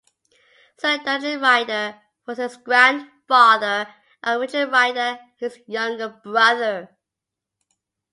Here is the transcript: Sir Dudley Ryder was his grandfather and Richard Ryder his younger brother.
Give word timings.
Sir 0.79 0.97
Dudley 0.97 1.37
Ryder 1.37 2.01
was 2.25 2.39
his 2.39 2.57
grandfather 2.57 3.87
and 4.23 4.41
Richard 4.41 4.71
Ryder 4.71 5.19
his 5.37 5.59
younger 5.67 6.09
brother. 6.09 6.89